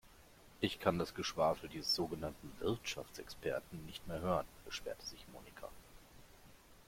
[0.61, 5.69] Ich kann das Geschwafel dieses sogenannten Wirtschaftsexperten nicht mehr hören, beschwerte sich Monika.